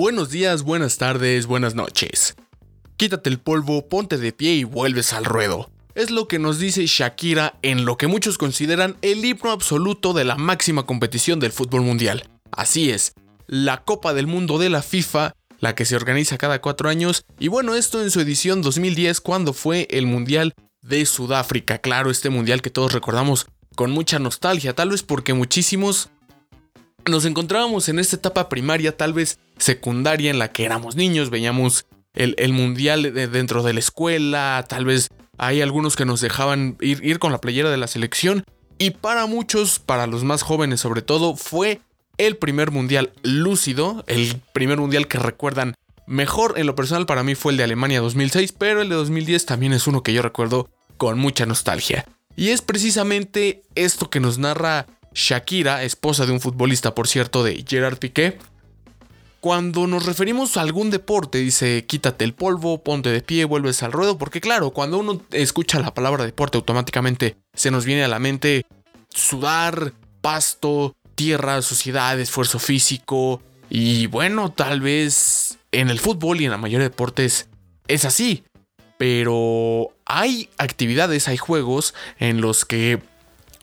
Buenos 0.00 0.30
días, 0.30 0.62
buenas 0.62 0.96
tardes, 0.96 1.44
buenas 1.44 1.74
noches. 1.74 2.34
Quítate 2.96 3.28
el 3.28 3.38
polvo, 3.38 3.86
ponte 3.86 4.16
de 4.16 4.32
pie 4.32 4.54
y 4.54 4.64
vuelves 4.64 5.12
al 5.12 5.26
ruedo. 5.26 5.70
Es 5.94 6.10
lo 6.10 6.26
que 6.26 6.38
nos 6.38 6.58
dice 6.58 6.86
Shakira 6.86 7.58
en 7.60 7.84
lo 7.84 7.98
que 7.98 8.06
muchos 8.06 8.38
consideran 8.38 8.96
el 9.02 9.22
himno 9.22 9.50
absoluto 9.50 10.14
de 10.14 10.24
la 10.24 10.36
máxima 10.36 10.86
competición 10.86 11.38
del 11.38 11.52
fútbol 11.52 11.82
mundial. 11.82 12.30
Así 12.50 12.90
es, 12.90 13.12
la 13.46 13.84
Copa 13.84 14.14
del 14.14 14.26
Mundo 14.26 14.56
de 14.56 14.70
la 14.70 14.80
FIFA, 14.80 15.34
la 15.58 15.74
que 15.74 15.84
se 15.84 15.96
organiza 15.96 16.38
cada 16.38 16.62
cuatro 16.62 16.88
años, 16.88 17.26
y 17.38 17.48
bueno, 17.48 17.74
esto 17.74 18.02
en 18.02 18.10
su 18.10 18.20
edición 18.20 18.62
2010 18.62 19.20
cuando 19.20 19.52
fue 19.52 19.86
el 19.90 20.06
Mundial 20.06 20.54
de 20.80 21.04
Sudáfrica. 21.04 21.76
Claro, 21.76 22.10
este 22.10 22.30
Mundial 22.30 22.62
que 22.62 22.70
todos 22.70 22.94
recordamos 22.94 23.48
con 23.76 23.90
mucha 23.90 24.18
nostalgia, 24.18 24.74
tal 24.74 24.92
vez 24.92 25.02
porque 25.02 25.34
muchísimos 25.34 26.08
nos 27.04 27.26
encontrábamos 27.26 27.90
en 27.90 27.98
esta 27.98 28.16
etapa 28.16 28.48
primaria, 28.48 28.96
tal 28.96 29.12
vez 29.12 29.38
secundaria, 29.60 30.30
en 30.30 30.38
la 30.38 30.52
que 30.52 30.64
éramos 30.64 30.96
niños, 30.96 31.30
veíamos 31.30 31.86
el, 32.14 32.52
mundial 32.52 33.14
dentro 33.14 33.62
de 33.62 33.72
la 33.72 33.80
escuela, 33.80 34.64
tal 34.68 34.84
vez 34.84 35.08
hay 35.38 35.62
algunos 35.62 35.96
que 35.96 36.04
nos 36.04 36.20
dejaban 36.20 36.76
ir, 36.80 37.04
ir 37.04 37.18
con 37.18 37.32
la 37.32 37.40
playera 37.40 37.70
de 37.70 37.76
la 37.76 37.86
selección. 37.86 38.44
Y 38.78 38.90
para 38.90 39.26
muchos, 39.26 39.78
para 39.78 40.06
los 40.06 40.24
más 40.24 40.42
jóvenes 40.42 40.80
sobre 40.80 41.02
todo, 41.02 41.36
fue 41.36 41.80
el 42.18 42.36
primer 42.36 42.70
mundial 42.70 43.12
lúcido, 43.22 44.04
el 44.06 44.40
primer 44.52 44.78
mundial 44.78 45.06
que 45.06 45.18
recuerdan 45.18 45.74
mejor. 46.06 46.58
En 46.58 46.66
lo 46.66 46.74
personal 46.74 47.06
para 47.06 47.22
mí 47.22 47.34
fue 47.34 47.52
el 47.52 47.58
de 47.58 47.64
Alemania 47.64 48.00
2006, 48.00 48.52
pero 48.52 48.82
el 48.82 48.88
de 48.88 48.96
2010 48.96 49.46
también 49.46 49.72
es 49.72 49.86
uno 49.86 50.02
que 50.02 50.12
yo 50.12 50.22
recuerdo 50.22 50.68
con 50.96 51.18
mucha 51.18 51.46
nostalgia. 51.46 52.04
Y 52.36 52.50
es 52.50 52.62
precisamente 52.62 53.62
esto 53.74 54.10
que 54.10 54.20
nos 54.20 54.38
narra 54.38 54.86
Shakira, 55.14 55.82
esposa 55.82 56.26
de 56.26 56.32
un 56.32 56.40
futbolista, 56.40 56.94
por 56.94 57.08
cierto, 57.08 57.42
de 57.42 57.64
Gerard 57.66 57.98
Piqué. 57.98 58.38
Cuando 59.40 59.86
nos 59.86 60.04
referimos 60.04 60.58
a 60.58 60.60
algún 60.60 60.90
deporte, 60.90 61.38
dice 61.38 61.86
quítate 61.86 62.26
el 62.26 62.34
polvo, 62.34 62.82
ponte 62.82 63.08
de 63.08 63.22
pie, 63.22 63.46
vuelves 63.46 63.82
al 63.82 63.92
ruedo, 63.92 64.18
porque 64.18 64.42
claro, 64.42 64.70
cuando 64.70 64.98
uno 64.98 65.22
escucha 65.30 65.80
la 65.80 65.94
palabra 65.94 66.26
deporte, 66.26 66.58
automáticamente 66.58 67.36
se 67.54 67.70
nos 67.70 67.86
viene 67.86 68.04
a 68.04 68.08
la 68.08 68.18
mente 68.18 68.66
sudar, 69.08 69.94
pasto, 70.20 70.94
tierra, 71.14 71.62
suciedad, 71.62 72.20
esfuerzo 72.20 72.58
físico. 72.58 73.40
Y 73.70 74.08
bueno, 74.08 74.52
tal 74.52 74.82
vez 74.82 75.58
en 75.72 75.88
el 75.88 76.00
fútbol 76.00 76.40
y 76.40 76.44
en 76.44 76.50
la 76.50 76.58
mayoría 76.58 76.84
de 76.84 76.90
deportes 76.90 77.48
es 77.88 78.04
así. 78.04 78.44
Pero 78.98 79.88
hay 80.04 80.50
actividades, 80.58 81.28
hay 81.28 81.38
juegos 81.38 81.94
en 82.18 82.42
los 82.42 82.66
que 82.66 83.00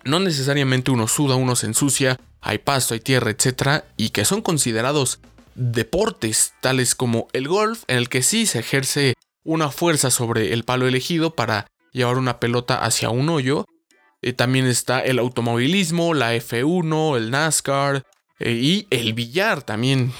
no 0.03 0.19
necesariamente 0.19 0.89
uno 0.89 1.07
suda, 1.07 1.35
uno 1.35 1.55
se 1.55 1.67
ensucia, 1.67 2.19
hay 2.41 2.57
pasto, 2.57 2.95
hay 2.95 2.99
tierra, 2.99 3.29
etc. 3.29 3.83
Y 3.95 4.09
que 4.09 4.25
son 4.25 4.41
considerados 4.41 5.19
deportes, 5.57 6.53
tales 6.61 6.95
como 6.95 7.27
el 7.33 7.47
golf, 7.47 7.83
en 7.87 7.97
el 7.97 8.09
que 8.09 8.23
sí 8.23 8.45
se 8.45 8.59
ejerce 8.59 9.15
una 9.43 9.71
fuerza 9.71 10.11
sobre 10.11 10.53
el 10.53 10.63
palo 10.63 10.87
elegido 10.87 11.35
para 11.35 11.67
llevar 11.91 12.17
una 12.17 12.39
pelota 12.39 12.83
hacia 12.83 13.09
un 13.09 13.29
hoyo. 13.29 13.65
Eh, 14.21 14.33
también 14.33 14.65
está 14.65 14.99
el 14.99 15.19
automovilismo, 15.19 16.13
la 16.13 16.35
F1, 16.35 17.17
el 17.17 17.31
NASCAR 17.31 18.03
eh, 18.39 18.51
y 18.51 18.87
el 18.89 19.13
billar 19.13 19.63
también 19.63 20.13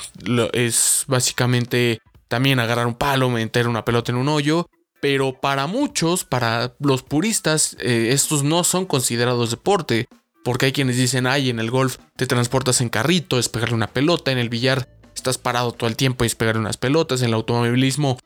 es 0.54 1.06
básicamente 1.08 2.00
también 2.28 2.60
agarrar 2.60 2.88
un 2.88 2.96
palo, 2.96 3.30
meter 3.30 3.68
una 3.68 3.86
pelota 3.86 4.12
en 4.12 4.18
un 4.18 4.30
hoyo. 4.30 4.70
Pero 5.00 5.40
para 5.40 5.68
muchos, 5.68 6.24
para 6.24 6.74
los 6.80 7.04
puristas, 7.04 7.78
eh, 7.80 8.10
estos 8.12 8.44
no 8.44 8.64
son 8.64 8.86
considerados 8.86 9.52
deporte. 9.52 10.08
Porque 10.44 10.68
hay 10.68 10.72
quienes 10.72 10.96
dicen, 10.96 11.28
ay, 11.28 11.50
en 11.50 11.60
el 11.60 11.70
golf 11.70 11.98
te 12.16 12.26
transportas 12.26 12.80
en 12.80 12.90
carrito, 12.90 13.38
es 13.38 13.50
pegarle 13.50 13.76
una 13.76 13.88
pelota, 13.88 14.32
en 14.32 14.38
el 14.38 14.50
billar 14.50 14.97
estás 15.30 15.42
parado 15.42 15.74
todo 15.74 15.90
el 15.90 15.98
tiempo 15.98 16.24
y 16.24 16.28
es 16.28 16.36
pegarle 16.36 16.62
unas 16.62 16.78
pelotas, 16.78 17.22
en 17.22 17.28
el 17.28 17.34
automovilismo 17.34 18.18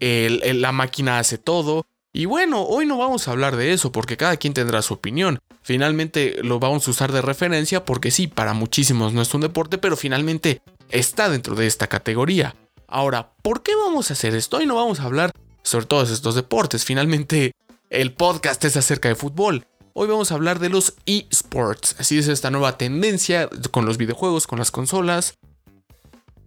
la 0.00 0.72
máquina 0.72 1.18
hace 1.18 1.38
todo. 1.38 1.86
Y 2.12 2.24
bueno, 2.24 2.62
hoy 2.62 2.86
no 2.86 2.98
vamos 2.98 3.28
a 3.28 3.30
hablar 3.30 3.56
de 3.56 3.72
eso 3.72 3.92
porque 3.92 4.16
cada 4.16 4.36
quien 4.36 4.52
tendrá 4.52 4.82
su 4.82 4.94
opinión. 4.94 5.38
Finalmente 5.62 6.38
lo 6.42 6.58
vamos 6.58 6.86
a 6.86 6.90
usar 6.90 7.12
de 7.12 7.22
referencia 7.22 7.84
porque 7.84 8.10
sí, 8.10 8.26
para 8.26 8.52
muchísimos 8.52 9.12
no 9.12 9.22
es 9.22 9.32
un 9.32 9.42
deporte, 9.42 9.78
pero 9.78 9.96
finalmente 9.96 10.60
está 10.90 11.28
dentro 11.28 11.54
de 11.54 11.66
esta 11.66 11.86
categoría. 11.86 12.56
Ahora, 12.88 13.30
¿por 13.42 13.62
qué 13.62 13.74
vamos 13.76 14.10
a 14.10 14.14
hacer 14.14 14.34
esto? 14.34 14.56
Hoy 14.56 14.66
no 14.66 14.74
vamos 14.74 15.00
a 15.00 15.04
hablar 15.04 15.30
sobre 15.62 15.86
todos 15.86 16.10
estos 16.10 16.34
deportes. 16.34 16.84
Finalmente, 16.84 17.52
el 17.90 18.12
podcast 18.12 18.64
es 18.64 18.76
acerca 18.76 19.08
de 19.08 19.14
fútbol. 19.14 19.66
Hoy 19.92 20.08
vamos 20.08 20.32
a 20.32 20.34
hablar 20.34 20.58
de 20.58 20.70
los 20.70 20.94
esports. 21.06 21.96
Así 21.98 22.18
es 22.18 22.28
esta 22.28 22.50
nueva 22.50 22.78
tendencia 22.78 23.48
con 23.70 23.84
los 23.84 23.98
videojuegos, 23.98 24.46
con 24.46 24.58
las 24.58 24.70
consolas. 24.70 25.34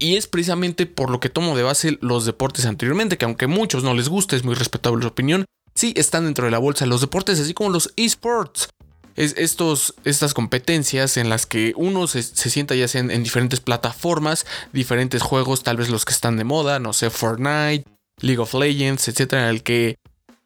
Y 0.03 0.17
es 0.17 0.27
precisamente 0.27 0.85
por 0.85 1.09
lo 1.09 1.21
que 1.21 1.29
tomo 1.29 1.55
de 1.55 1.63
base 1.63 1.97
los 2.01 2.25
deportes 2.25 2.65
anteriormente, 2.65 3.17
que 3.17 3.23
aunque 3.23 3.45
a 3.45 3.47
muchos 3.47 3.85
no 3.85 3.93
les 3.93 4.09
guste, 4.09 4.35
es 4.35 4.43
muy 4.43 4.53
respetable 4.53 5.01
su 5.01 5.07
opinión, 5.07 5.45
sí 5.75 5.93
están 5.95 6.25
dentro 6.25 6.43
de 6.43 6.51
la 6.51 6.57
bolsa 6.57 6.85
los 6.85 6.99
deportes, 6.99 7.39
así 7.39 7.53
como 7.53 7.69
los 7.69 7.93
esports. 7.95 8.67
Es 9.15 9.33
estos, 9.37 9.95
estas 10.03 10.33
competencias 10.33 11.15
en 11.15 11.29
las 11.29 11.45
que 11.45 11.71
uno 11.77 12.07
se, 12.07 12.21
sienta 12.21 12.75
ya 12.75 12.89
sea 12.89 12.99
en, 12.99 13.11
en, 13.11 13.23
diferentes 13.23 13.61
plataformas, 13.61 14.45
diferentes 14.73 15.21
juegos, 15.21 15.63
tal 15.63 15.77
vez 15.77 15.87
los 15.87 16.03
que 16.03 16.11
están 16.11 16.35
de 16.35 16.43
moda, 16.43 16.79
no 16.79 16.91
sé, 16.91 17.09
Fortnite, 17.09 17.85
League 18.19 18.41
of 18.41 18.53
Legends, 18.55 19.07
etcétera, 19.07 19.43
en 19.43 19.55
el 19.55 19.63
que 19.63 19.95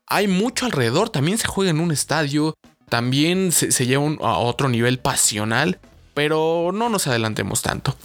hay 0.06 0.28
mucho 0.28 0.67
alrededor. 0.67 1.09
También 1.09 1.40
se 1.40 1.47
juega 1.47 1.72
en 1.72 1.79
un 1.79 1.90
estadio, 1.90 2.53
también 2.90 3.51
se, 3.51 3.88
lleva 3.88 4.06
a 4.22 4.38
otro 4.38 4.69
nivel 4.69 5.00
pasional, 5.00 5.79
pero 6.13 6.69
no 6.75 6.90
nos 6.90 7.07
adelantemos 7.07 7.63
tanto. 7.63 7.96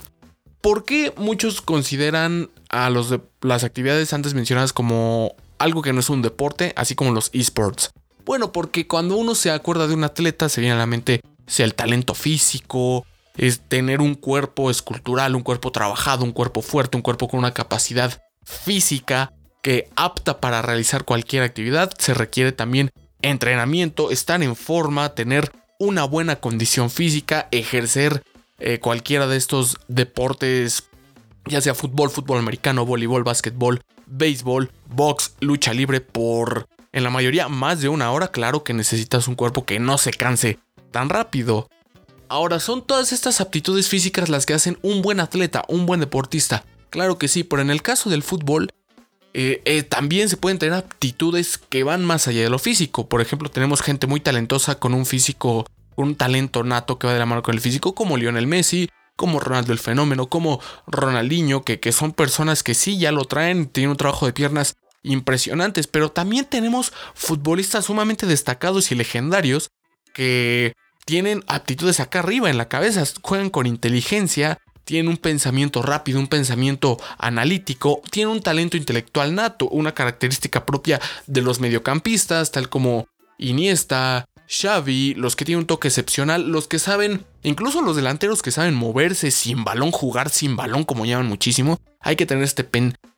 ¿Por 0.63 0.85
qué 0.85 1.11
muchos 1.17 1.61
consideran 1.61 2.49
a 2.69 2.89
las 2.89 3.63
actividades 3.65 4.13
antes 4.13 4.33
mencionadas 4.33 4.71
como 4.71 5.35
algo 5.59 5.81
que 5.81 5.91
no 5.91 5.99
es 5.99 6.09
un 6.09 6.21
deporte, 6.21 6.71
así 6.77 6.95
como 6.95 7.11
los 7.11 7.31
esports? 7.33 7.91
Bueno, 8.23 8.53
porque 8.53 8.87
cuando 8.87 9.17
uno 9.17 9.35
se 9.35 9.51
acuerda 9.51 9.87
de 9.87 9.93
un 9.93 10.05
atleta 10.05 10.47
se 10.47 10.61
viene 10.61 10.75
a 10.75 10.77
la 10.77 10.85
mente 10.85 11.19
sea 11.47 11.65
el 11.65 11.75
talento 11.75 12.13
físico, 12.13 13.05
es 13.35 13.59
tener 13.67 13.99
un 13.99 14.15
cuerpo 14.15 14.71
escultural, 14.71 15.35
un 15.35 15.43
cuerpo 15.43 15.69
trabajado, 15.73 16.23
un 16.23 16.31
cuerpo 16.31 16.61
fuerte, 16.61 16.95
un 16.95 17.03
cuerpo 17.03 17.27
con 17.27 17.39
una 17.39 17.53
capacidad 17.53 18.21
física 18.45 19.33
que 19.61 19.89
apta 19.97 20.39
para 20.39 20.61
realizar 20.61 21.03
cualquier 21.03 21.43
actividad, 21.43 21.91
se 21.97 22.13
requiere 22.13 22.53
también 22.53 22.89
entrenamiento, 23.21 24.11
estar 24.11 24.41
en 24.41 24.55
forma, 24.55 25.13
tener 25.13 25.51
una 25.77 26.05
buena 26.05 26.37
condición 26.37 26.89
física, 26.89 27.49
ejercer 27.51 28.23
eh, 28.59 28.79
cualquiera 28.79 29.27
de 29.27 29.37
estos 29.37 29.77
deportes, 29.87 30.89
ya 31.45 31.61
sea 31.61 31.75
fútbol, 31.75 32.09
fútbol 32.09 32.39
americano, 32.39 32.85
voleibol, 32.85 33.23
básquetbol, 33.23 33.81
béisbol, 34.07 34.71
box, 34.89 35.35
lucha 35.39 35.73
libre, 35.73 36.01
por 36.01 36.67
en 36.93 37.03
la 37.03 37.09
mayoría 37.09 37.49
más 37.49 37.81
de 37.81 37.89
una 37.89 38.11
hora, 38.11 38.29
claro 38.29 38.63
que 38.63 38.73
necesitas 38.73 39.27
un 39.27 39.35
cuerpo 39.35 39.65
que 39.65 39.79
no 39.79 39.97
se 39.97 40.11
canse 40.11 40.59
tan 40.91 41.09
rápido. 41.09 41.67
Ahora, 42.29 42.59
¿son 42.59 42.85
todas 42.85 43.11
estas 43.11 43.41
aptitudes 43.41 43.89
físicas 43.89 44.29
las 44.29 44.45
que 44.45 44.53
hacen 44.53 44.77
un 44.83 45.01
buen 45.01 45.19
atleta, 45.19 45.65
un 45.67 45.85
buen 45.85 45.99
deportista? 45.99 46.63
Claro 46.91 47.17
que 47.17 47.27
sí, 47.27 47.43
pero 47.43 47.63
en 47.63 47.71
el 47.71 47.81
caso 47.81 48.11
del 48.11 48.21
fútbol, 48.21 48.69
eh, 49.33 49.63
eh, 49.65 49.81
también 49.81 50.29
se 50.29 50.37
pueden 50.37 50.59
tener 50.59 50.75
aptitudes 50.75 51.57
que 51.57 51.83
van 51.83 52.05
más 52.05 52.27
allá 52.27 52.43
de 52.43 52.49
lo 52.51 52.59
físico. 52.59 53.09
Por 53.09 53.21
ejemplo, 53.21 53.49
tenemos 53.49 53.81
gente 53.81 54.05
muy 54.05 54.19
talentosa 54.19 54.75
con 54.75 54.93
un 54.93 55.07
físico, 55.07 55.65
un 55.95 56.15
talento 56.15 56.63
nato 56.63 56.99
que 56.99 57.07
va 57.07 57.13
de 57.13 57.19
la 57.19 57.25
mano 57.25 57.43
con 57.43 57.55
el 57.55 57.61
físico, 57.61 57.95
como 57.95 58.17
Lionel 58.17 58.47
Messi, 58.47 58.89
como 59.15 59.39
Ronaldo 59.39 59.73
el 59.73 59.79
Fenómeno, 59.79 60.27
como 60.27 60.59
Ronaldinho, 60.87 61.63
que, 61.63 61.79
que 61.79 61.91
son 61.91 62.13
personas 62.13 62.63
que 62.63 62.73
sí 62.73 62.97
ya 62.97 63.11
lo 63.11 63.25
traen, 63.25 63.67
tienen 63.67 63.91
un 63.91 63.97
trabajo 63.97 64.25
de 64.25 64.33
piernas 64.33 64.75
impresionantes, 65.03 65.87
pero 65.87 66.11
también 66.11 66.45
tenemos 66.45 66.93
futbolistas 67.13 67.85
sumamente 67.85 68.25
destacados 68.25 68.91
y 68.91 68.95
legendarios 68.95 69.69
que 70.13 70.73
tienen 71.05 71.43
aptitudes 71.47 71.99
acá 71.99 72.19
arriba 72.19 72.49
en 72.49 72.57
la 72.57 72.69
cabeza, 72.69 73.03
juegan 73.21 73.49
con 73.49 73.67
inteligencia, 73.67 74.57
tiene 74.85 75.09
un 75.09 75.17
pensamiento 75.17 75.81
rápido, 75.81 76.19
un 76.19 76.27
pensamiento 76.27 76.97
analítico, 77.17 78.01
tiene 78.09 78.31
un 78.31 78.41
talento 78.41 78.77
intelectual 78.77 79.35
nato, 79.35 79.69
una 79.69 79.93
característica 79.93 80.65
propia 80.65 80.99
de 81.27 81.41
los 81.41 81.59
mediocampistas, 81.59 82.51
tal 82.51 82.69
como 82.69 83.07
Iniesta, 83.37 84.25
Xavi, 84.53 85.15
los 85.15 85.35
que 85.35 85.45
tienen 85.45 85.61
un 85.61 85.67
toque 85.67 85.87
excepcional, 85.87 86.49
los 86.49 86.67
que 86.67 86.77
saben, 86.77 87.25
incluso 87.41 87.81
los 87.81 87.95
delanteros 87.95 88.41
que 88.41 88.51
saben 88.51 88.75
moverse 88.75 89.31
sin 89.31 89.63
balón, 89.63 89.91
jugar 89.91 90.29
sin 90.29 90.55
balón, 90.55 90.83
como 90.83 91.05
llaman 91.05 91.27
muchísimo, 91.27 91.79
hay 91.99 92.15
que 92.15 92.25
tener 92.25 92.43
este 92.43 92.63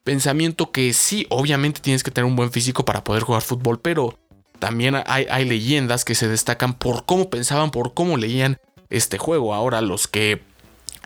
pensamiento 0.04 0.72
que 0.72 0.94
sí, 0.94 1.28
obviamente 1.30 1.82
tienes 1.82 2.04
que 2.04 2.12
tener 2.12 2.30
un 2.30 2.36
buen 2.36 2.52
físico 2.52 2.86
para 2.86 3.04
poder 3.04 3.24
jugar 3.24 3.42
fútbol, 3.42 3.80
pero 3.82 4.18
también 4.60 4.96
hay, 5.06 5.28
hay 5.30 5.46
leyendas 5.46 6.06
que 6.06 6.16
se 6.16 6.30
destacan 6.30 6.74
por 6.74 7.06
cómo 7.06 7.30
pensaban, 7.30 7.72
por 7.72 7.94
cómo 7.94 8.16
leían 8.16 8.58
este 8.90 9.18
juego. 9.18 9.54
Ahora 9.54 9.82
los 9.82 10.08
que 10.08 10.42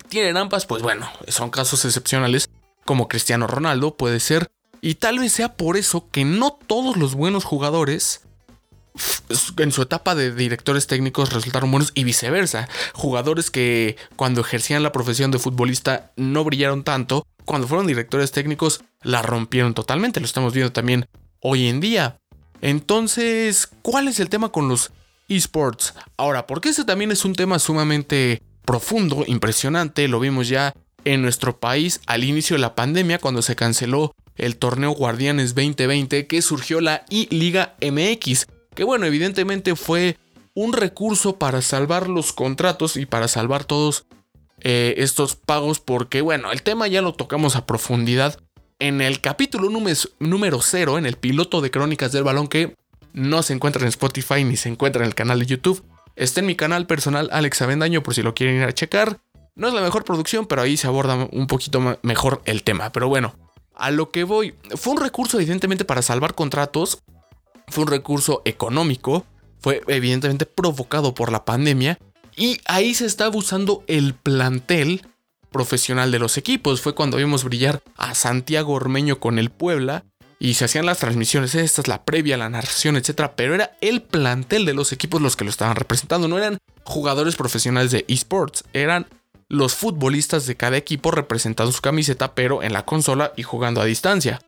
tienen 0.10 0.38
ambas, 0.38 0.68
pues 0.68 0.84
bueno, 0.84 1.10
son 1.28 1.50
casos 1.50 1.86
excepcionales, 1.86 2.50
como 2.86 3.08
Cristiano 3.08 3.48
Ronaldo 3.48 3.96
puede 3.98 4.20
ser, 4.20 4.52
y 4.82 4.96
tal 4.96 5.20
vez 5.20 5.34
sea 5.34 5.56
por 5.56 5.76
eso 5.76 6.08
que 6.12 6.24
no 6.24 6.52
todos 6.52 6.98
los 6.98 7.16
buenos 7.16 7.44
jugadores 7.44 8.22
en 9.58 9.72
su 9.72 9.82
etapa 9.82 10.16
de 10.16 10.34
directores 10.34 10.88
técnicos 10.88 11.34
resultaron 11.34 11.72
buenos 11.72 11.92
y 11.96 12.04
viceversa. 12.04 12.68
Jugadores 12.94 13.52
que 13.52 13.98
cuando 14.16 14.42
ejercían 14.42 14.84
la 14.84 14.92
profesión 14.92 15.32
de 15.32 15.40
futbolista 15.40 16.12
no 16.16 16.44
brillaron 16.44 16.84
tanto, 16.84 17.26
cuando 17.46 17.68
fueron 17.68 17.88
directores 17.88 18.32
técnicos 18.32 18.82
la 19.02 19.22
rompieron 19.22 19.74
totalmente. 19.74 20.20
Lo 20.20 20.26
estamos 20.26 20.54
viendo 20.54 20.72
también 20.72 21.08
hoy 21.42 21.68
en 21.68 21.80
día. 21.80 22.18
Entonces, 22.62 23.70
¿cuál 23.82 24.08
es 24.08 24.20
el 24.20 24.30
tema 24.30 24.50
con 24.50 24.68
los 24.68 24.92
esports? 25.28 25.94
Ahora, 26.18 26.46
porque 26.48 26.70
ese 26.70 26.84
también 26.84 27.12
es 27.12 27.26
un 27.26 27.34
tema 27.34 27.60
sumamente 27.60 28.42
profundo, 28.66 29.24
impresionante, 29.26 30.08
lo 30.08 30.20
vimos 30.20 30.48
ya 30.48 30.74
en 31.06 31.22
nuestro 31.22 31.60
país 31.60 32.02
al 32.06 32.24
inicio 32.24 32.56
de 32.56 32.62
la 32.62 32.76
pandemia 32.76 33.20
cuando 33.20 33.42
se 33.42 33.56
canceló 33.56 34.14
el 34.36 34.58
torneo 34.58 34.92
Guardianes 34.92 35.56
2020 35.56 36.28
que 36.28 36.42
surgió 36.42 36.82
la 36.82 37.06
I-Liga 37.10 37.76
MX 37.82 38.48
que 38.76 38.84
bueno, 38.84 39.06
evidentemente 39.06 39.76
fue 39.76 40.18
un 40.54 40.74
recurso 40.74 41.38
para 41.38 41.62
salvar 41.62 42.10
los 42.10 42.34
contratos 42.34 42.98
y 42.98 43.06
para 43.06 43.28
salvar 43.28 43.64
todos 43.66 44.06
eh, 44.62 44.96
estos 44.98 45.36
pagos, 45.36 45.80
porque 45.80 46.22
bueno, 46.22 46.52
el 46.52 46.64
tema 46.64 46.88
ya 46.88 47.02
lo 47.02 47.14
tocamos 47.14 47.56
a 47.56 47.66
profundidad 47.66 48.40
en 48.80 49.02
el 49.02 49.22
capítulo 49.22 49.70
número 50.20 50.62
0, 50.62 50.98
en 50.98 51.06
el 51.06 51.16
piloto 51.16 51.62
de 51.62 51.72
Crónicas 51.72 52.12
del 52.12 52.24
Balón, 52.24 52.48
que 52.48 52.76
no 53.14 53.44
se 53.44 53.54
encuentra 53.54 53.82
en 53.82 53.90
Spotify 53.90 54.44
ni 54.44 54.58
se 54.58 54.70
encuentra 54.70 55.04
en 55.04 55.08
el 55.08 55.16
canal 55.16 55.40
de 55.40 55.46
YouTube. 55.46 55.84
Está 56.16 56.40
en 56.42 56.46
mi 56.46 56.56
canal 56.56 56.88
personal 56.88 57.30
Alex 57.32 57.62
Avendaño 57.62 58.04
por 58.04 58.14
si 58.14 58.22
lo 58.22 58.34
quieren 58.34 58.58
ir 58.58 58.64
a 58.64 58.74
checar. 58.74 59.20
No 59.56 59.68
es 59.68 59.74
la 59.74 59.82
mejor 59.82 60.04
producción, 60.04 60.46
pero 60.46 60.62
ahí 60.62 60.78
se 60.78 60.88
aborda 60.88 61.28
un 61.32 61.48
poquito 61.48 61.98
mejor 62.02 62.42
el 62.46 62.64
tema. 62.64 62.92
Pero 62.92 63.08
bueno, 63.08 63.36
a 63.76 63.92
lo 63.92 64.12
que 64.12 64.24
voy, 64.24 64.56
fue 64.76 64.94
un 64.94 65.02
recurso 65.02 65.38
evidentemente 65.38 65.86
para 65.86 66.02
salvar 66.02 66.36
contratos 66.36 67.00
fue 67.72 67.84
un 67.84 67.90
recurso 67.90 68.42
económico, 68.46 69.26
fue 69.60 69.82
evidentemente 69.88 70.46
provocado 70.46 71.14
por 71.14 71.32
la 71.32 71.46
pandemia 71.46 72.00
y 72.36 72.60
ahí 72.66 72.94
se 72.94 73.06
está 73.06 73.30
usando 73.30 73.84
el 73.88 74.14
plantel 74.14 75.02
profesional 75.52 76.12
de 76.12 76.20
los 76.20 76.38
equipos. 76.38 76.82
Fue 76.82 76.96
cuando 76.96 77.18
vimos 77.18 77.44
brillar 77.44 77.82
a 77.98 78.16
Santiago 78.16 78.74
Ormeño 78.74 79.20
con 79.20 79.40
el 79.40 79.50
Puebla 79.50 80.06
y 80.40 80.54
se 80.54 80.66
hacían 80.66 80.86
las 80.86 81.00
transmisiones, 81.00 81.54
esta 81.56 81.82
es 81.82 81.88
la 81.90 82.06
previa, 82.06 82.38
la 82.38 82.50
narración, 82.50 82.96
etcétera, 82.96 83.36
pero 83.36 83.56
era 83.56 83.78
el 83.82 84.02
plantel 84.02 84.66
de 84.66 84.74
los 84.74 84.94
equipos 84.94 85.22
los 85.22 85.36
que 85.36 85.44
lo 85.44 85.50
estaban 85.50 85.76
representando, 85.76 86.30
no 86.30 86.38
eran 86.38 86.60
jugadores 86.86 87.36
profesionales 87.36 87.92
de 87.92 88.06
esports, 88.08 88.64
eran 88.72 89.08
los 89.50 89.76
futbolistas 89.76 90.46
de 90.46 90.56
cada 90.56 90.78
equipo 90.78 91.12
representando 91.12 91.74
su 91.74 91.82
camiseta, 91.82 92.36
pero 92.36 92.64
en 92.64 92.72
la 92.72 92.86
consola 92.86 93.34
y 93.36 93.44
jugando 93.44 93.82
a 93.82 93.86
distancia. 93.86 94.40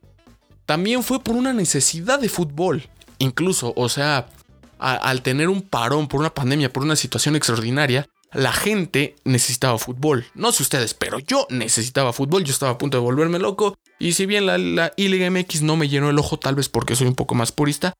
También 0.64 1.02
fue 1.02 1.22
por 1.22 1.34
una 1.34 1.52
necesidad 1.52 2.20
de 2.20 2.28
fútbol. 2.28 2.88
Incluso, 3.22 3.72
o 3.76 3.88
sea, 3.88 4.26
al 4.80 5.22
tener 5.22 5.48
un 5.48 5.62
parón 5.62 6.08
por 6.08 6.18
una 6.18 6.34
pandemia, 6.34 6.72
por 6.72 6.82
una 6.82 6.96
situación 6.96 7.36
extraordinaria, 7.36 8.08
la 8.32 8.52
gente 8.52 9.14
necesitaba 9.22 9.78
fútbol. 9.78 10.26
No 10.34 10.50
sé 10.50 10.64
ustedes, 10.64 10.92
pero 10.92 11.20
yo 11.20 11.46
necesitaba 11.48 12.12
fútbol. 12.12 12.42
Yo 12.42 12.52
estaba 12.52 12.72
a 12.72 12.78
punto 12.78 12.96
de 12.96 13.04
volverme 13.04 13.38
loco. 13.38 13.76
Y 14.00 14.14
si 14.14 14.26
bien 14.26 14.44
la, 14.44 14.58
la 14.58 14.92
MX 14.96 15.62
no 15.62 15.76
me 15.76 15.88
llenó 15.88 16.10
el 16.10 16.18
ojo, 16.18 16.36
tal 16.36 16.56
vez 16.56 16.68
porque 16.68 16.96
soy 16.96 17.06
un 17.06 17.14
poco 17.14 17.36
más 17.36 17.52
purista, 17.52 17.94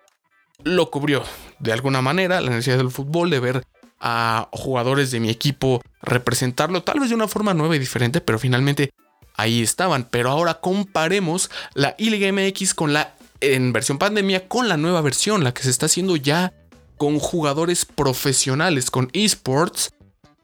lo 0.65 0.91
cubrió 0.91 1.23
de 1.61 1.73
alguna 1.73 2.03
manera 2.03 2.41
la 2.41 2.51
necesidad 2.51 2.79
del 2.79 2.91
fútbol, 2.91 3.31
de 3.31 3.39
ver 3.39 3.63
a 4.01 4.49
jugadores 4.51 5.13
de 5.13 5.21
mi 5.21 5.31
equipo 5.31 5.81
representarlo, 6.01 6.83
tal 6.83 6.99
vez 6.99 7.11
de 7.11 7.15
una 7.15 7.29
forma 7.29 7.55
nueva 7.55 7.77
y 7.77 7.79
diferente, 7.79 8.21
pero 8.21 8.41
finalmente 8.41 8.91
ahí 9.37 9.63
estaban. 9.63 10.09
Pero 10.11 10.31
ahora 10.31 10.55
comparemos 10.55 11.49
la 11.75 11.95
I-Liga 11.97 12.33
MX 12.33 12.75
con 12.75 12.93
la 12.93 13.15
en 13.43 13.73
versión 13.73 13.99
pandemia 13.99 14.49
con 14.49 14.69
la 14.69 14.77
nueva 14.77 15.03
versión, 15.03 15.45
la 15.45 15.53
que 15.53 15.63
se 15.63 15.71
está 15.71 15.87
haciendo 15.87 16.17
ya 16.17 16.55
con 16.97 17.19
jugadores 17.19 17.85
profesionales, 17.85 18.91
con 18.91 19.11
esports, 19.13 19.93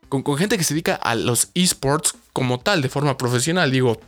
con, 0.09 0.25
gente 0.37 0.59
que 0.59 0.65
se 0.65 0.75
dedica 0.75 0.97
a 0.97 1.15
los 1.15 1.50
esports 1.55 2.15
como 2.33 2.59
tal, 2.59 2.83
de 2.83 2.89
forma 2.89 3.17
profesional. 3.17 3.71
Digo, 3.71 4.00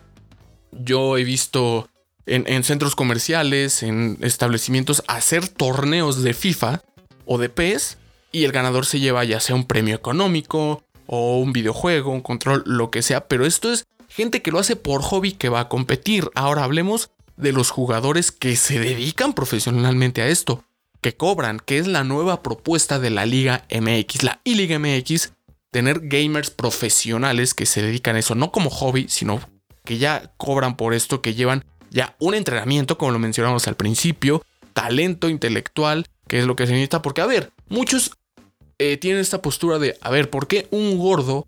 yo 0.72 1.16
he 1.16 1.24
visto 1.24 1.88
en, 2.26 2.44
en, 2.48 2.64
centros 2.64 2.96
comerciales, 2.96 3.84
en 3.84 4.18
establecimientos, 4.20 5.04
hacer 5.06 5.48
torneos 5.48 6.22
de 6.22 6.34
FIFA 6.34 6.82
o 7.24 7.38
de 7.38 7.48
PES 7.48 7.98
y 8.32 8.44
el 8.44 8.52
ganador 8.52 8.86
se 8.86 8.98
lleva 8.98 9.24
ya 9.24 9.38
sea 9.38 9.54
un 9.54 9.66
premio 9.66 9.94
económico 9.94 10.82
o 11.06 11.38
un 11.38 11.52
videojuego, 11.52 12.10
un 12.10 12.20
control, 12.20 12.64
lo 12.66 12.90
que 12.90 13.02
sea, 13.02 13.28
pero 13.28 13.46
esto 13.46 13.72
es 13.72 13.86
gente 14.08 14.42
que 14.42 14.50
lo 14.50 14.58
hace 14.58 14.74
por 14.76 15.02
hobby 15.02 15.32
que 15.32 15.48
va 15.48 15.60
a 15.60 15.68
competir. 15.68 16.30
Ahora 16.34 16.64
hablemos 16.64 17.10
de 17.40 17.52
los 17.52 17.70
jugadores 17.70 18.32
que 18.32 18.56
se 18.56 18.78
dedican 18.78 19.32
profesionalmente 19.32 20.22
a 20.22 20.28
esto, 20.28 20.64
que 21.00 21.16
cobran, 21.16 21.60
que 21.60 21.78
es 21.78 21.86
la 21.86 22.04
nueva 22.04 22.42
propuesta 22.42 22.98
de 22.98 23.10
la 23.10 23.26
Liga 23.26 23.64
MX, 23.70 24.22
la 24.22 24.40
I-Liga 24.44 24.78
MX, 24.78 25.32
tener 25.70 26.00
gamers 26.02 26.50
profesionales 26.50 27.54
que 27.54 27.66
se 27.66 27.82
dedican 27.82 28.16
a 28.16 28.18
eso, 28.18 28.34
no 28.34 28.52
como 28.52 28.70
hobby, 28.70 29.06
sino 29.08 29.40
que 29.84 29.98
ya 29.98 30.32
cobran 30.36 30.76
por 30.76 30.94
esto, 30.94 31.22
que 31.22 31.34
llevan 31.34 31.64
ya 31.90 32.16
un 32.18 32.34
entrenamiento, 32.34 32.98
como 32.98 33.12
lo 33.12 33.18
mencionamos 33.18 33.66
al 33.66 33.76
principio, 33.76 34.44
talento 34.72 35.28
intelectual, 35.28 36.06
que 36.28 36.38
es 36.38 36.46
lo 36.46 36.56
que 36.56 36.66
se 36.66 36.72
necesita, 36.72 37.02
porque 37.02 37.20
a 37.20 37.26
ver, 37.26 37.52
muchos 37.68 38.12
eh, 38.78 38.96
tienen 38.96 39.20
esta 39.20 39.42
postura 39.42 39.78
de, 39.78 39.98
a 40.00 40.10
ver, 40.10 40.30
¿por 40.30 40.46
qué 40.46 40.68
un 40.70 40.98
gordo 40.98 41.46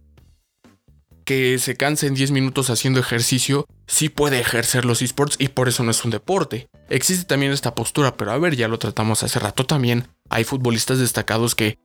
que 1.25 1.59
se 1.59 1.77
canse 1.77 2.07
en 2.07 2.15
10 2.15 2.31
minutos 2.31 2.71
haciendo 2.71 3.01
ejercicio, 3.01 3.67
sí 3.87 4.09
puede 4.09 4.41
ejercer 4.41 4.85
los 4.85 5.03
esports 5.03 5.37
y 5.39 5.49
por 5.49 5.69
eso 5.69 5.83
no 5.83 5.91
es 5.91 6.05
un 6.05 6.11
deporte. 6.11 6.69
Existe 6.89 7.25
también 7.25 7.53
esta 7.53 7.75
postura, 7.75 8.17
pero 8.17 8.33
a 8.33 8.39
ver, 8.39 8.57
ya 8.57 8.69
lo 8.69 8.79
tratamos 8.79 9.23
hace 9.23 9.39
rato 9.39 9.65
también. 9.65 10.09
Hay 10.31 10.45
futbolistas 10.45 10.99
destacados 10.99 11.55
que 11.55 11.79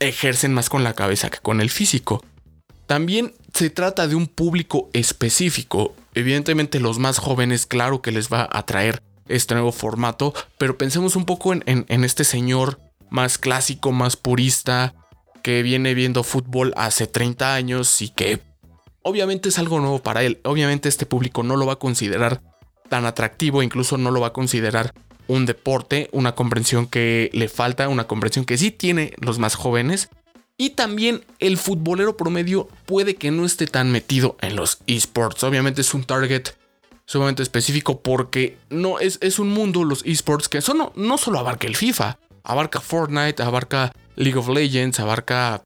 ejercen 0.00 0.52
más 0.52 0.68
con 0.68 0.84
la 0.84 0.94
cabeza 0.94 1.30
que 1.30 1.38
con 1.38 1.60
el 1.60 1.70
físico. 1.70 2.24
También 2.86 3.34
se 3.52 3.70
trata 3.70 4.08
de 4.08 4.14
un 4.14 4.26
público 4.26 4.90
específico. 4.92 5.94
Evidentemente 6.14 6.80
los 6.80 6.98
más 6.98 7.18
jóvenes, 7.18 7.66
claro 7.66 8.02
que 8.02 8.12
les 8.12 8.28
va 8.28 8.42
a 8.42 8.58
atraer 8.58 9.02
este 9.28 9.54
nuevo 9.54 9.72
formato, 9.72 10.34
pero 10.58 10.76
pensemos 10.76 11.16
un 11.16 11.24
poco 11.24 11.52
en, 11.52 11.64
en 11.66 12.04
este 12.04 12.24
señor 12.24 12.78
más 13.08 13.38
clásico, 13.38 13.92
más 13.92 14.16
purista, 14.16 14.94
que 15.42 15.62
viene 15.62 15.94
viendo 15.94 16.24
fútbol 16.24 16.72
hace 16.76 17.06
30 17.06 17.54
años 17.54 18.02
y 18.02 18.08
que 18.08 18.40
obviamente 19.04 19.50
es 19.50 19.58
algo 19.58 19.78
nuevo 19.78 20.02
para 20.02 20.24
él. 20.24 20.40
Obviamente 20.42 20.88
este 20.88 21.06
público 21.06 21.44
no 21.44 21.56
lo 21.56 21.66
va 21.66 21.74
a 21.74 21.78
considerar 21.78 22.42
tan 22.88 23.06
atractivo, 23.06 23.62
incluso 23.62 23.96
no 23.96 24.10
lo 24.10 24.20
va 24.20 24.28
a 24.28 24.32
considerar 24.32 24.92
un 25.28 25.46
deporte, 25.46 26.08
una 26.12 26.34
comprensión 26.34 26.86
que 26.86 27.30
le 27.32 27.48
falta, 27.48 27.88
una 27.88 28.06
comprensión 28.06 28.44
que 28.44 28.58
sí 28.58 28.70
tiene 28.70 29.14
los 29.18 29.38
más 29.38 29.54
jóvenes. 29.54 30.08
Y 30.56 30.70
también 30.70 31.24
el 31.38 31.56
futbolero 31.56 32.16
promedio 32.16 32.68
puede 32.86 33.16
que 33.16 33.30
no 33.30 33.44
esté 33.44 33.66
tan 33.66 33.90
metido 33.90 34.36
en 34.40 34.56
los 34.56 34.78
esports. 34.86 35.42
Obviamente 35.44 35.80
es 35.80 35.94
un 35.94 36.04
target 36.04 36.50
sumamente 37.06 37.42
específico 37.42 38.00
porque 38.00 38.56
no 38.70 38.98
es, 38.98 39.18
es 39.20 39.38
un 39.38 39.48
mundo, 39.48 39.84
los 39.84 40.04
esports, 40.04 40.48
que 40.48 40.58
eso 40.58 40.74
no, 40.74 40.92
no 40.94 41.18
solo 41.18 41.38
abarca 41.38 41.66
el 41.66 41.76
FIFA, 41.76 42.18
abarca 42.44 42.80
Fortnite, 42.80 43.42
abarca 43.42 43.92
League 44.16 44.38
of 44.38 44.48
Legends, 44.48 45.00
abarca 45.00 45.64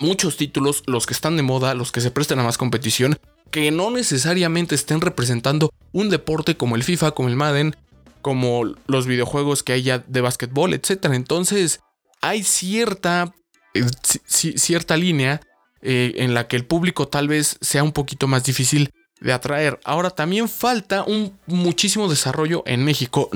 muchos 0.00 0.36
títulos, 0.36 0.82
los 0.86 1.06
que 1.06 1.14
están 1.14 1.36
de 1.36 1.42
moda, 1.42 1.74
los 1.74 1.92
que 1.92 2.00
se 2.00 2.10
prestan 2.10 2.38
a 2.40 2.44
más 2.44 2.58
competición, 2.58 3.18
que 3.50 3.70
no 3.70 3.90
necesariamente 3.90 4.74
estén 4.74 5.00
representando 5.00 5.72
un 5.92 6.10
deporte 6.10 6.56
como 6.56 6.76
el 6.76 6.82
FIFA, 6.82 7.12
como 7.12 7.28
el 7.28 7.36
Madden, 7.36 7.76
como 8.22 8.64
los 8.86 9.06
videojuegos 9.06 9.62
que 9.62 9.74
hay 9.74 9.82
ya 9.82 9.98
de 9.98 10.20
básquetbol, 10.20 10.74
etc. 10.74 11.06
Entonces, 11.12 11.80
hay 12.20 12.42
cierta, 12.42 13.34
eh, 13.74 13.84
cierta 14.24 14.96
línea 14.96 15.40
eh, 15.82 16.14
en 16.16 16.34
la 16.34 16.46
que 16.48 16.56
el 16.56 16.66
público 16.66 17.08
tal 17.08 17.28
vez 17.28 17.58
sea 17.60 17.82
un 17.82 17.92
poquito 17.92 18.26
más 18.26 18.44
difícil 18.44 18.90
de 19.20 19.32
atraer. 19.32 19.80
Ahora, 19.84 20.10
también 20.10 20.48
falta 20.48 21.04
un 21.04 21.38
muchísimo 21.46 22.08
desarrollo 22.08 22.62
en 22.66 22.84
México. 22.84 23.30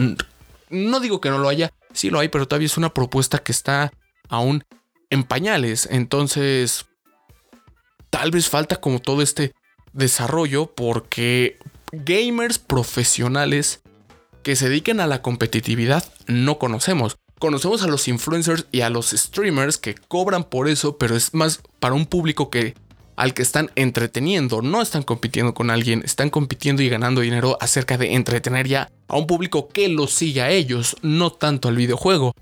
No 0.71 1.01
digo 1.01 1.21
que 1.21 1.31
no 1.31 1.39
lo 1.39 1.49
haya, 1.49 1.73
sí 1.93 2.11
lo 2.11 2.21
hay, 2.21 2.29
pero 2.29 2.47
todavía 2.47 2.67
es 2.67 2.77
una 2.77 2.95
propuesta 2.95 3.39
que 3.39 3.53
está 3.53 3.93
aún 4.29 4.65
en 5.15 5.25
pañales. 5.25 5.89
Entonces, 5.91 6.87
tal 8.11 8.31
vez 8.31 8.49
falta 8.49 8.77
como 8.77 8.99
todo 8.99 9.23
este 9.23 9.55
desarrollo 9.93 10.67
porque 10.75 11.59
gamers 11.93 12.59
profesionales 12.59 13.81
que 14.43 14.57
se 14.57 14.69
dediquen 14.69 15.01
a 15.01 15.07
la 15.07 15.23
competitividad 15.23 16.05
no 16.27 16.59
conocemos. 16.59 17.17
Conocemos 17.39 17.83
a 17.83 17.87
los 17.87 18.09
influencers 18.09 18.67
y 18.73 18.83
a 18.83 18.91
los 18.91 19.11
streamers 19.11 19.79
que 19.79 19.95
cobran 19.95 20.45
por 20.45 20.69
eso, 20.69 20.99
pero 20.99 21.17
es 21.17 21.35
más 21.35 21.61
para 21.81 21.95
un 21.95 22.07
público 22.07 22.51
que 22.51 22.75
al 23.17 23.33
que 23.33 23.43
están 23.43 23.71
entreteniendo, 23.77 24.61
no 24.61 24.83
están 24.83 25.05
compitiendo 25.05 25.55
con 25.55 25.71
alguien, 25.71 26.03
están 26.05 26.31
compitiendo 26.31 26.83
y 26.83 26.89
ganando 26.89 27.21
dinero 27.21 27.57
acerca 27.61 27.97
de 27.97 28.15
entretener 28.15 28.67
ya 28.67 28.91
a 29.07 29.17
un 29.17 29.27
público 29.27 29.69
que 29.69 29.89
los 29.89 30.13
sigue 30.13 30.43
a 30.43 30.51
ellos, 30.51 30.97
no 31.03 31.31
tanto 31.31 31.69
al 31.69 31.77
videojuego. 31.77 32.35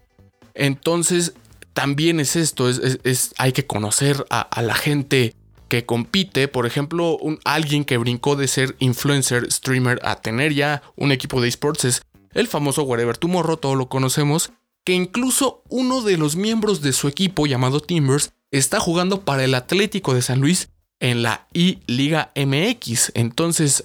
Entonces, 0.54 1.34
también 1.72 2.20
es 2.20 2.36
esto, 2.36 2.68
es, 2.68 3.32
hay 3.38 3.52
que 3.52 3.66
conocer 3.66 4.26
a, 4.30 4.62
la 4.62 4.74
gente 4.74 5.34
que 5.68 5.86
compite, 5.86 6.48
por 6.48 6.66
ejemplo, 6.66 7.18
alguien 7.44 7.84
que 7.84 7.96
brincó 7.96 8.36
de 8.36 8.46
ser 8.46 8.76
influencer, 8.78 9.50
streamer 9.50 9.98
a 10.04 10.16
tener 10.16 10.52
ya 10.52 10.82
un 10.96 11.12
equipo 11.12 11.40
de 11.40 11.48
esports 11.48 11.84
es 11.84 12.02
el 12.34 12.46
famoso 12.46 12.82
Whatever 12.82 13.16
Tomorrow, 13.16 13.56
todos 13.56 13.76
lo 13.76 13.88
conocemos, 13.88 14.52
que 14.84 14.92
incluso 14.92 15.62
uno 15.68 16.02
de 16.02 16.18
los 16.18 16.36
miembros 16.36 16.82
de 16.82 16.92
su 16.92 17.08
equipo 17.08 17.46
llamado 17.46 17.80
Timbers 17.80 18.32
está 18.50 18.80
jugando 18.80 19.22
para 19.22 19.44
el 19.44 19.54
Atlético 19.54 20.14
de 20.14 20.22
San 20.22 20.40
Luis 20.40 20.68
en 21.00 21.22
la 21.22 21.46
I-Liga 21.52 22.32
MX. 22.36 23.12
Entonces, 23.14 23.84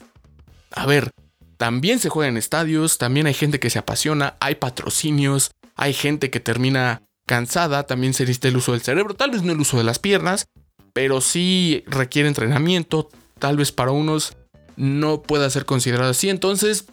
a 0.72 0.86
ver, 0.86 1.12
también 1.58 2.00
se 2.00 2.10
juega 2.10 2.29
en 2.29 2.38
estadios, 2.38 2.98
también 2.98 3.27
hay 3.27 3.34
gente 3.34 3.60
que 3.60 3.70
se 3.70 3.79
apasiona, 3.79 4.36
hay 4.39 4.56
patrocinios, 4.56 5.51
hay 5.75 5.94
gente 5.94 6.29
que 6.29 6.39
termina 6.39 7.01
cansada, 7.27 7.86
también 7.86 8.15
se 8.15 8.24
necesita 8.24 8.48
el 8.48 8.57
uso 8.57 8.72
del 8.72 8.81
cerebro, 8.81 9.13
tal 9.13 9.29
vez 9.29 9.43
no 9.43 9.51
el 9.51 9.60
uso 9.60 9.77
de 9.77 9.84
las 9.84 10.00
piernas, 10.00 10.48
pero 10.93 11.22
sí 11.22 11.84
requiere 11.86 12.27
entrenamiento, 12.27 13.10
tal 13.38 13.57
vez 13.57 13.72
para 13.72 13.91
unos 13.91 14.36
no 14.77 15.22
pueda 15.22 15.50
ser 15.51 15.65
considerado 15.65 16.10
así. 16.10 16.29
Entonces, 16.29 16.86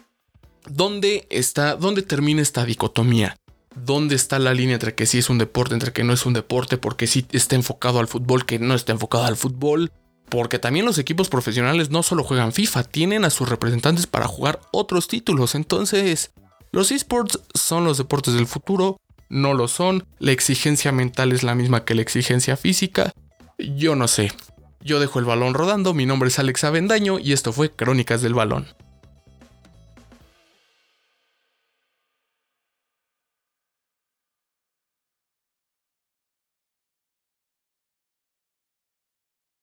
¿dónde 0.69 1.25
está, 1.31 1.75
dónde 1.75 2.03
termina 2.03 2.41
esta 2.41 2.65
dicotomía? 2.65 3.37
¿Dónde 3.75 4.15
está 4.15 4.37
la 4.37 4.53
línea 4.53 4.75
entre 4.75 4.93
que 4.93 5.05
sí 5.05 5.17
es 5.17 5.29
un 5.29 5.37
deporte, 5.37 5.73
entre 5.73 5.93
que 5.93 6.03
no 6.03 6.13
es 6.13 6.25
un 6.25 6.33
deporte, 6.33 6.77
porque 6.77 7.07
sí 7.07 7.25
está 7.31 7.55
enfocado 7.55 7.99
al 7.99 8.07
fútbol, 8.07 8.45
que 8.45 8.59
no 8.59 8.75
está 8.75 8.91
enfocado 8.91 9.25
al 9.25 9.37
fútbol? 9.37 9.91
Porque 10.29 10.59
también 10.59 10.85
los 10.85 10.97
equipos 10.97 11.29
profesionales 11.29 11.89
no 11.91 12.03
solo 12.03 12.23
juegan 12.23 12.51
FIFA, 12.51 12.83
tienen 12.83 13.25
a 13.25 13.29
sus 13.29 13.47
representantes 13.47 14.07
para 14.07 14.27
jugar 14.27 14.59
otros 14.71 15.07
títulos. 15.07 15.55
Entonces, 15.55 16.31
los 16.71 16.91
esports 16.91 17.39
son 17.53 17.85
los 17.85 17.97
deportes 17.97 18.33
del 18.33 18.47
futuro, 18.47 18.97
no 19.29 19.53
lo 19.53 19.67
son, 19.67 20.05
la 20.19 20.31
exigencia 20.31 20.91
mental 20.91 21.31
es 21.31 21.43
la 21.43 21.55
misma 21.55 21.85
que 21.85 21.95
la 21.95 22.01
exigencia 22.01 22.57
física. 22.57 23.11
Yo 23.57 23.95
no 23.95 24.07
sé. 24.07 24.31
Yo 24.81 24.99
dejo 24.99 25.19
el 25.19 25.25
balón 25.25 25.53
rodando, 25.53 25.93
mi 25.93 26.05
nombre 26.05 26.29
es 26.29 26.37
Alex 26.37 26.63
Avendaño 26.63 27.17
y 27.17 27.33
esto 27.33 27.51
fue 27.51 27.71
Crónicas 27.71 28.21
del 28.21 28.35
Balón. 28.35 28.67